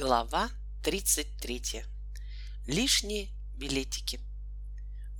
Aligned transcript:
Глава 0.00 0.48
33. 0.82 1.84
Лишние 2.66 3.28
билетики. 3.58 4.18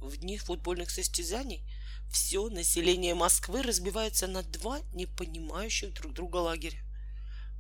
В 0.01 0.17
дни 0.17 0.39
футбольных 0.39 0.89
состязаний 0.91 1.63
все 2.11 2.49
население 2.49 3.15
Москвы 3.15 3.61
разбивается 3.61 4.27
на 4.27 4.43
два 4.43 4.81
непонимающих 4.95 5.93
друг 5.93 6.15
друга 6.15 6.39
лагеря. 6.39 6.83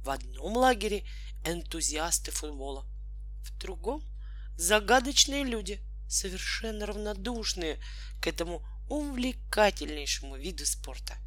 В 0.02 0.08
одном 0.08 0.56
лагере 0.56 1.04
энтузиасты 1.44 2.30
футбола, 2.30 2.86
в 3.44 3.54
другом 3.58 4.02
загадочные 4.56 5.44
люди, 5.44 5.78
совершенно 6.08 6.86
равнодушные 6.86 7.80
к 8.22 8.28
этому 8.28 8.66
увлекательнейшему 8.88 10.38
виду 10.38 10.64
спорта. 10.64 11.18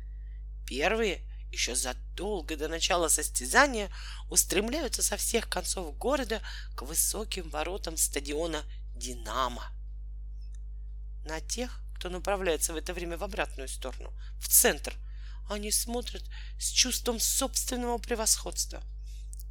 Первые– 0.65 1.21
еще 1.53 1.75
задолго 1.75 2.57
до 2.57 2.67
начала 2.67 3.07
состязания 3.07 3.89
устремляются 4.29 5.03
со 5.03 5.17
всех 5.17 5.47
концов 5.47 5.95
города 5.97 6.41
к 6.75 6.81
высоким 6.81 7.49
воротам 7.49 7.95
стадиона 7.95 8.63
«Динамо». 8.95 9.71
На 11.25 11.39
тех, 11.39 11.79
кто 11.95 12.09
направляется 12.09 12.73
в 12.73 12.75
это 12.75 12.93
время 12.93 13.17
в 13.17 13.23
обратную 13.23 13.69
сторону, 13.69 14.11
в 14.39 14.49
центр, 14.49 14.93
они 15.49 15.71
смотрят 15.71 16.23
с 16.59 16.69
чувством 16.69 17.19
собственного 17.19 17.97
превосходства. 17.99 18.83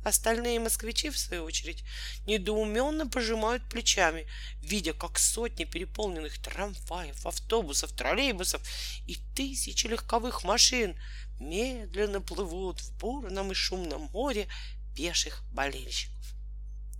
Остальные 0.04 0.58
москвичи, 0.58 1.10
в 1.10 1.18
свою 1.18 1.44
очередь, 1.44 1.84
недоуменно 2.26 3.06
пожимают 3.06 3.68
плечами, 3.68 4.26
видя, 4.60 4.94
как 4.94 5.18
сотни 5.18 5.64
переполненных 5.64 6.42
трамваев, 6.42 7.24
автобусов, 7.24 7.92
троллейбусов 7.92 8.60
и 9.06 9.16
тысячи 9.36 9.86
легковых 9.86 10.42
машин 10.42 10.96
медленно 11.48 12.20
плывут 12.20 12.80
в 12.80 12.96
бурном 12.98 13.52
и 13.52 13.54
шумном 13.54 14.02
море 14.12 14.48
пеших 14.94 15.42
болельщиков. 15.52 16.24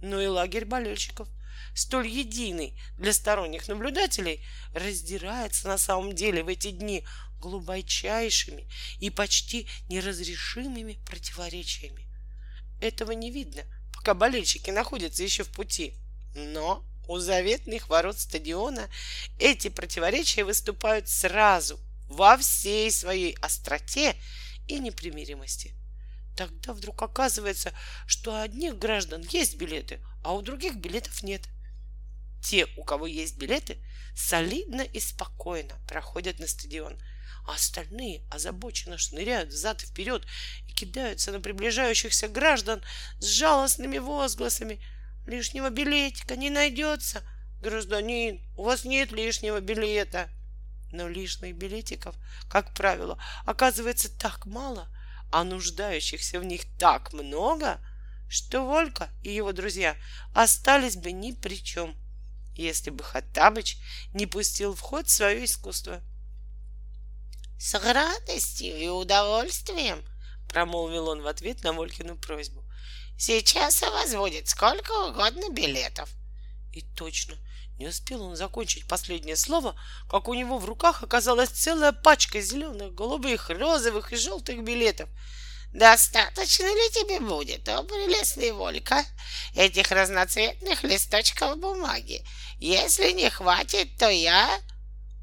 Но 0.01 0.21
и 0.21 0.27
лагерь 0.27 0.65
болельщиков, 0.65 1.29
столь 1.75 2.09
единый 2.09 2.79
для 2.99 3.13
сторонних 3.13 3.69
наблюдателей, 3.69 4.45
раздирается 4.75 5.69
на 5.69 5.79
самом 5.79 6.15
деле 6.15 6.43
в 6.43 6.49
эти 6.49 6.71
дни 6.71 7.05
глубочайшими 7.39 8.69
и 9.01 9.11
почти 9.11 9.69
неразрешимыми 9.89 10.99
противоречиями. 11.07 12.09
Этого 12.81 13.13
не 13.13 13.31
видно, 13.31 13.63
пока 13.95 14.15
болельщики 14.15 14.71
находятся 14.71 15.23
еще 15.23 15.45
в 15.45 15.51
пути. 15.51 15.95
Но 16.35 16.85
у 17.09 17.19
заветных 17.19 17.89
ворот 17.89 18.19
стадиона 18.19 18.89
эти 19.39 19.69
противоречия 19.69 20.45
выступают 20.45 21.09
сразу– 21.09 21.79
во 22.09 22.37
всей 22.37 22.91
своей 22.91 23.37
остроте 23.41 24.17
и 24.69 24.79
непримиримости. 24.79 25.75
Тогда 26.37 26.73
вдруг 26.73 27.03
оказывается, 27.03 27.73
что 28.07 28.33
у 28.33 28.41
одних 28.41 28.79
граждан 28.79 29.23
есть 29.31 29.57
билеты, 29.57 30.01
а 30.23 30.33
у 30.33 30.43
других 30.43 30.77
билетов 30.77 31.23
нет. 31.23 31.43
Те, 32.43 32.67
у 32.77 32.85
кого 32.85 33.07
есть 33.07 33.37
билеты, 33.39 33.79
солидно 34.17 34.83
и 34.83 34.99
спокойно 34.99 35.79
проходят 35.87 36.39
на 36.39 36.47
стадион, 36.47 36.99
а 37.47 37.55
остальные 37.55 38.23
озабоченно 38.31 38.99
шныряют 38.99 39.51
взад 39.51 39.83
и 39.83 39.87
вперед 39.87 40.27
и 40.69 40.73
кидаются 40.73 41.33
на 41.33 41.41
приближающихся 41.41 42.29
граждан 42.29 42.83
с 43.19 43.27
жалостными 43.27 43.99
возгласами. 43.99 44.83
Лишнего 45.27 45.71
билетика 45.71 46.35
не 46.37 46.51
найдется. 46.51 47.23
Гражданин, 47.61 48.41
у 48.57 48.65
вас 48.65 48.85
нет 48.85 49.13
лишнего 49.13 49.61
билета 49.61 50.31
но 50.93 51.09
лишних 51.09 51.57
билетиков, 51.57 52.15
как 52.49 52.75
правило, 52.75 53.19
оказывается 53.45 54.11
так 54.17 54.47
мало, 54.47 54.89
а 55.31 55.45
нуждающихся 55.45 56.39
в 56.39 56.45
них 56.45 56.63
так 56.79 57.13
много, 57.13 57.81
что 58.29 58.67
Волька 58.67 59.11
и 59.23 59.35
его 59.35 59.53
друзья 59.53 59.97
остались 60.35 60.97
бы 60.97 61.13
ни 61.13 61.33
при 61.33 61.57
чем, 61.63 61.97
если 62.55 62.91
бы 62.91 63.03
Хаттабыч 63.03 63.79
не 64.15 64.27
пустил 64.27 64.75
в 64.75 64.81
ход 64.81 65.09
свое 65.09 65.45
искусство. 65.45 66.01
«С 67.59 67.79
радостью 67.79 68.77
и 68.77 68.89
удовольствием!»— 68.89 70.05
промолвил 70.49 71.09
он 71.09 71.23
в 71.23 71.27
ответ 71.27 71.63
на 71.63 71.73
Волькину 71.73 72.17
просьбу. 72.17 72.65
«Сейчас 73.17 73.81
возводит 73.83 74.49
сколько 74.49 74.91
угодно 75.09 75.51
билетов». 75.51 76.11
И 76.73 76.83
точно— 76.83 77.37
не 77.83 77.89
успел 77.89 78.23
он 78.23 78.37
закончить 78.37 78.87
последнее 78.87 79.35
слово, 79.35 79.75
как 80.09 80.29
у 80.29 80.35
него 80.35 80.59
в 80.59 80.67
руках 80.67 81.03
оказалась 81.03 81.49
целая 81.49 81.91
пачка 81.91 82.41
зеленых, 82.41 82.95
голубых, 82.95 83.51
розовых 83.51 84.13
и 84.13 84.17
желтых 84.17 84.63
билетов. 84.63 85.09
Достаточно 85.73 86.67
ли 86.67 86.91
тебе 86.93 87.19
будет, 87.19 87.69
о 87.69 87.83
прелестный 87.83 88.53
Волька, 88.53 89.05
этих 89.57 89.91
разноцветных 89.91 90.85
листочков 90.85 91.59
бумаги? 91.59 92.25
Если 92.61 93.11
не 93.11 93.29
хватит, 93.31 93.97
то 93.99 94.09
я... 94.09 94.61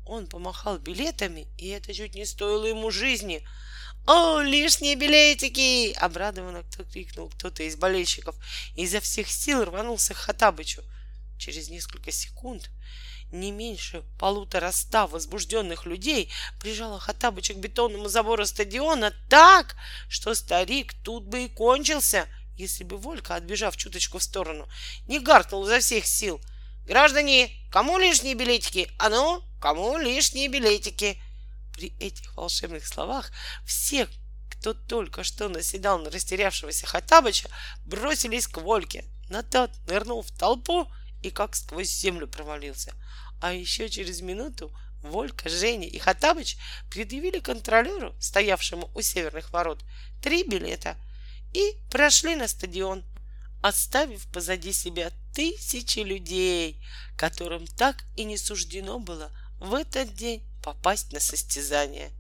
Он 0.06 0.28
помахал 0.28 0.80
билетами, 0.80 1.48
и 1.58 1.70
это 1.70 1.94
чуть 1.94 2.16
не 2.16 2.26
стоило 2.26 2.66
ему 2.66 2.92
жизни. 2.92 3.48
«О, 4.06 4.42
лишние 4.42 4.96
билетики!»— 4.96 5.94
обрадованно 5.98 6.64
кто 6.64 6.84
крикнул 6.84 7.30
кто-то 7.30 7.64
из 7.64 7.76
болельщиков 7.76 8.36
и 8.76 8.84
изо 8.84 9.00
всех 9.00 9.30
сил 9.30 9.64
рванулся 9.64 10.14
к 10.14 10.18
Хатабычу— 10.18 10.84
Через 11.40 11.70
несколько 11.70 12.12
секунд 12.12 12.70
не 13.32 13.52
меньше 13.52 14.04
полутора 14.20 14.72
ста 14.72 15.08
возбужденных 15.08 15.86
людей 15.86 16.30
прижало 16.60 17.00
Хаттабыча 17.00 17.54
к 17.54 17.60
бетонному 17.60 18.10
забору 18.10 18.46
стадиона 18.46 19.14
так, 19.30 19.78
что 20.10 20.36
старик 20.36 20.94
тут 21.02 21.24
бы 21.24 21.46
и 21.46 21.48
кончился, 21.48 22.28
если 22.58 22.84
бы 22.84 22.98
Волька, 22.98 23.36
отбежав 23.36 23.78
чуточку 23.78 24.18
в 24.18 24.24
сторону, 24.24 24.68
не 25.08 25.20
гаркнул 25.20 25.66
изо 25.66 25.80
всех 25.80 26.06
сил. 26.06 26.42
«Граждане, 26.86 27.50
кому 27.72 27.98
лишние 27.98 28.34
билетики? 28.34 28.92
А 29.00 29.08
ну, 29.10 29.42
кому 29.62 29.98
лишние 29.98 30.50
билетики?» 30.50 31.22
При 31.74 31.94
этих 32.00 32.36
волшебных 32.36 32.86
словах 32.86 33.32
все, 33.66 34.10
кто 34.52 34.74
только 34.74 35.24
что 35.24 35.48
наседал 35.48 36.00
на 36.00 36.10
растерявшегося 36.10 36.86
Хаттабыча, 36.86 37.48
бросились 37.86 38.48
к 38.48 38.58
Вольке, 38.58 39.06
но 39.30 39.42
тот 39.42 39.72
нырнул 39.88 40.22
в 40.22 40.32
толпу 40.32 40.92
и 41.22 41.30
как 41.30 41.56
сквозь 41.56 41.90
землю 41.90 42.28
провалился. 42.28 42.94
А 43.42 43.54
еще 43.54 43.90
через 43.90 44.22
минуту 44.22 44.72
Волька, 45.02 45.50
Женя 45.50 45.88
и 45.88 45.98
Хатабыч 45.98 46.58
предъявили 46.90 47.40
контролеру, 47.40 48.14
стоявшему 48.20 48.92
у 48.96 49.02
северных 49.02 49.52
ворот, 49.52 49.84
три 50.22 50.44
билета 50.44 50.98
и 51.54 51.76
прошли 51.90 52.36
на 52.36 52.48
стадион, 52.48 53.04
оставив 53.62 54.28
позади 54.28 54.74
себя 54.74 55.12
тысячи 55.34 56.00
людей, 56.00 56.82
которым 57.18 57.66
так 57.66 58.04
и 58.16 58.24
не 58.24 58.38
суждено 58.38 59.00
было 59.00 59.32
в 59.60 59.74
этот 59.74 60.14
день 60.14 60.44
попасть 60.64 61.12
на 61.14 61.20
состязание. 61.20 62.12